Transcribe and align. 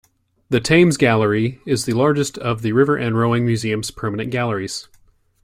The 0.49 0.59
Thames 0.59 0.97
Gallery 0.97 1.61
is 1.67 1.85
the 1.85 1.93
largest 1.93 2.39
of 2.39 2.63
the 2.63 2.71
River 2.71 2.95
and 2.97 3.15
Rowing 3.15 3.45
Museum's 3.45 3.91
permanent 3.91 4.31
galleries. 4.31 4.87